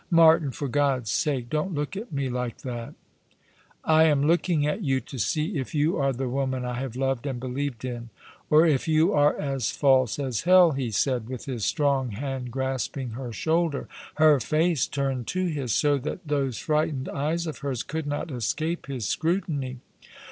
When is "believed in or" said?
7.39-8.65